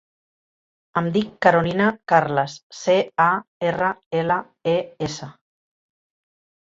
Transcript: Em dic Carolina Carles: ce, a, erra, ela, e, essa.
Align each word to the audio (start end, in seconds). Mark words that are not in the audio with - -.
Em 1.01 1.09
dic 1.17 1.27
Carolina 1.45 1.89
Carles: 2.13 2.55
ce, 2.79 2.95
a, 3.29 3.29
erra, 3.73 3.93
ela, 4.23 4.39
e, 4.73 4.77
essa. 5.11 5.33